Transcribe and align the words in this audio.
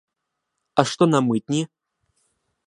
А 0.81 0.85
што 0.93 1.03
на 1.13 1.19
мытні? 1.27 1.61